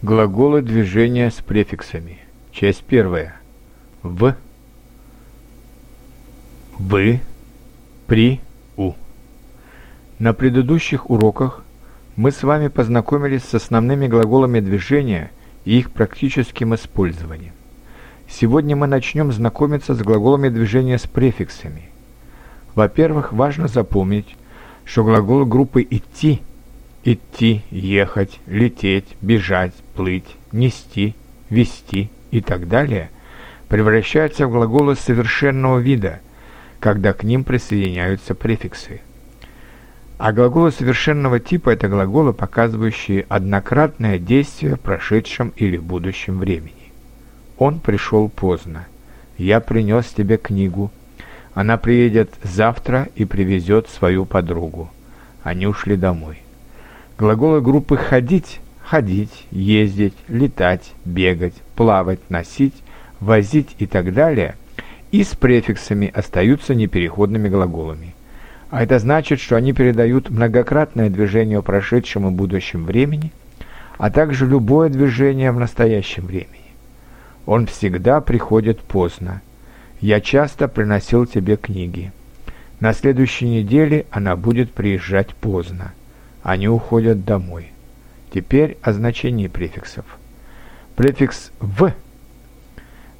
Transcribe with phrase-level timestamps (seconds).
[0.00, 2.18] Глаголы движения с префиксами.
[2.52, 3.34] Часть первая.
[4.04, 4.36] В.
[6.78, 7.18] Вы.
[8.06, 8.40] При.
[8.76, 8.92] У.
[10.20, 11.64] На предыдущих уроках
[12.14, 15.32] мы с вами познакомились с основными глаголами движения
[15.64, 17.54] и их практическим использованием.
[18.28, 21.88] Сегодня мы начнем знакомиться с глаголами движения с префиксами.
[22.76, 24.36] Во-первых, важно запомнить,
[24.84, 26.40] что глагол группы «идти»
[27.04, 31.14] идти, ехать, лететь, бежать, плыть, нести,
[31.50, 33.10] вести и так далее
[33.68, 36.20] превращаются в глаголы совершенного вида,
[36.80, 39.02] когда к ним присоединяются префиксы.
[40.16, 46.92] А глаголы совершенного типа– это глаголы, показывающие однократное действие в прошедшем или будущем времени.
[47.56, 48.86] Он пришел поздно.
[49.36, 50.90] Я принес тебе книгу.
[51.54, 54.90] Она приедет завтра и привезет свою подругу.
[55.44, 56.38] Они ушли домой.
[57.18, 62.74] Глаголы группы «ходить»– ходить, ездить, летать, бегать, плавать, носить,
[63.20, 64.54] возить и так далее–
[65.10, 68.14] и с префиксами остаются непереходными глаголами.
[68.70, 73.32] А это значит, что они передают многократное движение в прошедшем и будущем времени,
[73.96, 76.58] а также любое движение в настоящем времени.
[77.46, 79.40] Он всегда приходит поздно.
[80.00, 82.12] Я часто приносил тебе книги.
[82.78, 85.92] На следующей неделе она будет приезжать поздно.
[86.48, 87.72] Они уходят домой.
[88.32, 90.06] Теперь о значении префиксов.
[90.96, 91.92] Префикс «в»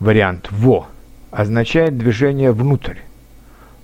[0.00, 0.88] вариант «во»
[1.30, 2.96] означает движение внутрь.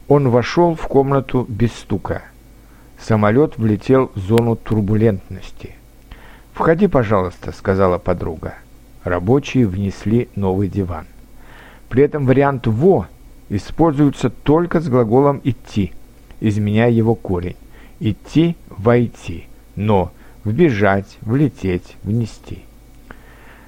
[0.09, 2.23] Он вошел в комнату без стука.
[2.99, 5.77] Самолет влетел в зону турбулентности.
[6.53, 8.55] «Входи, пожалуйста»,— сказала подруга.
[9.05, 11.07] Рабочие внесли новый диван.
[11.89, 13.07] При этом вариант «во»
[13.51, 15.93] используется только с глаголом «идти»,
[16.41, 17.55] изменяя его корень
[18.01, 19.47] идти, войти,
[19.77, 20.13] но
[20.45, 22.65] вбежать, влететь, внести.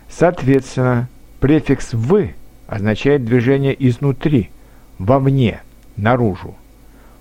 [0.09, 1.09] Соответственно,
[1.41, 2.35] префикс «вы»
[2.67, 4.51] означает движение изнутри,
[4.99, 5.63] вовне,
[5.97, 6.55] наружу.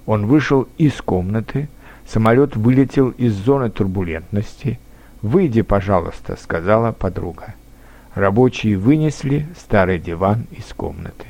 [0.06, 1.70] Он вышел из комнаты,
[2.08, 4.80] самолет вылетел из зоны турбулентности.
[5.22, 7.54] «Выйди, пожалуйста»,— сказала подруга.
[8.16, 11.26] Рабочие вынесли старый диван из комнаты.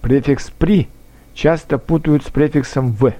[0.00, 0.88] Префикс «при»
[1.34, 3.12] часто путают с префиксом «в».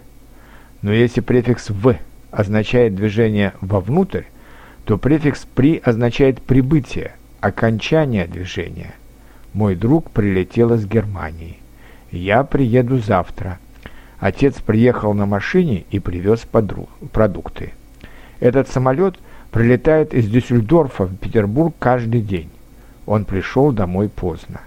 [0.88, 1.96] Но если префикс «в»
[2.30, 4.22] означает движение вовнутрь,
[4.86, 8.94] то префикс «при» означает прибытие, окончание движения.
[9.52, 11.58] Мой друг прилетел из Германии.
[12.10, 13.58] Я приеду завтра.
[14.18, 16.46] Отец приехал на машине и привез
[17.12, 17.74] продукты.
[18.40, 19.18] Этот самолет
[19.50, 22.48] прилетает из Дюссельдорфа в Петербург каждый день.
[23.04, 24.62] Он пришел домой поздно.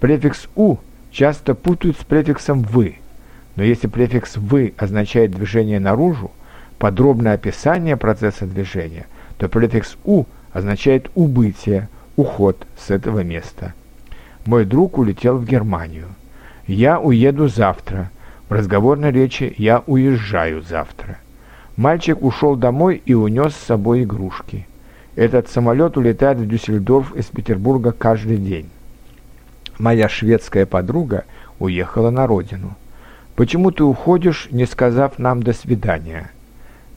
[0.00, 0.78] Префикс «у»
[1.12, 2.96] часто путают с префиксом «вы»,
[3.56, 6.30] но если префикс «вы» означает движение наружу,
[6.78, 9.06] подробное описание процесса движения,
[9.38, 13.74] то префикс «у» означает убытие, уход с этого места.
[14.44, 16.06] Мой друг улетел в Германию.
[16.66, 18.10] Я уеду завтра.
[18.48, 21.18] В разговорной речи «я уезжаю завтра».
[21.76, 24.66] Мальчик ушел домой и унес с собой игрушки.
[25.14, 28.70] Этот самолет улетает в Дюссельдорф из Петербурга каждый день.
[29.78, 31.24] Моя шведская подруга
[31.58, 32.76] уехала на родину.
[33.36, 36.30] Почему ты уходишь, не сказав нам «до свидания»?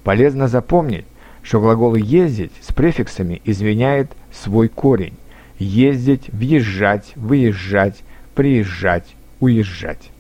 [0.05, 1.05] Полезно запомнить,
[1.44, 5.17] что глагол «ездить» с префиксами извиняет свой корень.
[5.57, 8.03] Ездить, въезжать, выезжать,
[8.35, 10.11] приезжать, уезжать.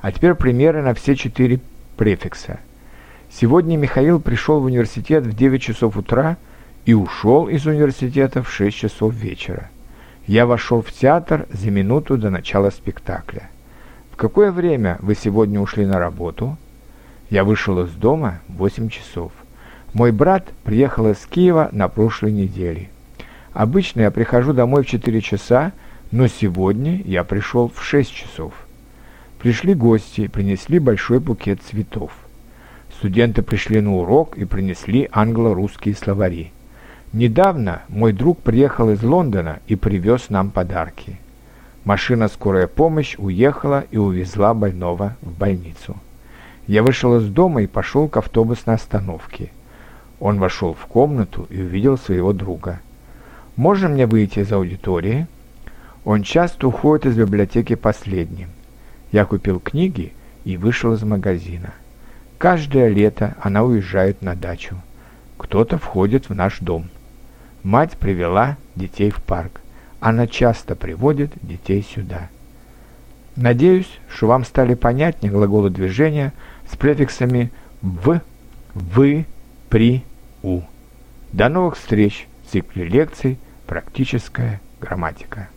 [0.00, 1.58] А теперь примеры на все четыре
[1.96, 2.60] префикса.
[3.28, 6.36] Сегодня Михаил пришел в университет в 9 часов утра
[6.84, 9.68] и ушел из университета в 6 часов вечера.
[10.28, 13.50] Я вошел в театр за минуту до начала спектакля
[14.20, 16.58] какое время вы сегодня ушли на работу?»
[17.30, 19.32] Я вышел из дома в 8 часов.
[19.94, 22.90] Мой брат приехал из Киева на прошлой неделе.
[23.54, 25.72] Обычно я прихожу домой в 4 часа,
[26.10, 28.52] но сегодня я пришел в 6 часов.
[29.38, 32.12] Пришли гости, принесли большой букет цветов.
[32.98, 36.52] Студенты пришли на урок и принесли англо-русские словари.
[37.14, 41.18] Недавно мой друг приехал из Лондона и привез нам подарки.
[41.90, 45.96] Машина «Скорая помощь» уехала и увезла больного в больницу.
[46.68, 49.50] Я вышел из дома и пошел к автобусной остановке.
[50.20, 52.78] Он вошел в комнату и увидел своего друга.
[53.56, 55.26] «Можно мне выйти из аудитории?»
[56.04, 58.50] Он часто уходит из библиотеки последним.
[59.10, 60.12] Я купил книги
[60.44, 61.74] и вышел из магазина.
[62.38, 64.76] Каждое лето она уезжает на дачу.
[65.38, 66.88] Кто-то входит в наш дом.
[67.64, 69.60] Мать привела детей в парк.
[70.00, 72.30] Она часто приводит детей сюда.
[73.36, 76.32] Надеюсь, что вам стали понятнее глаголы движения
[76.70, 77.52] с префиксами
[77.82, 78.20] «в»,
[78.74, 79.26] «вы»,
[79.68, 80.04] «при»,
[80.42, 80.62] «у».
[81.32, 82.26] До новых встреч!
[82.50, 85.48] цикле лекций «Практическая грамматика».